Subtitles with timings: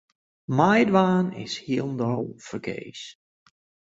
[0.57, 3.01] Meidwaan is hielendal fergees.